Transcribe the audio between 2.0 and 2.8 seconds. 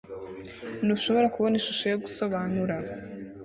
gusobanura